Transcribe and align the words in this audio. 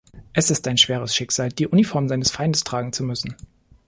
Es 0.33 0.49
ist 0.49 0.67
ein 0.67 0.77
schweres 0.79 1.13
Schicksal, 1.15 1.49
die 1.49 1.67
Uniform 1.67 2.07
seines 2.09 2.31
Feindes 2.31 2.63
tragen 2.63 2.91
zu 2.91 3.03
müssen. 3.03 3.35